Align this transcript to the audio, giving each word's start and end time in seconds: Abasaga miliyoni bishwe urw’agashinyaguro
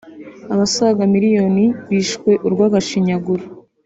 Abasaga 0.53 1.01
miliyoni 1.13 1.63
bishwe 1.89 2.31
urw’agashinyaguro 2.45 3.43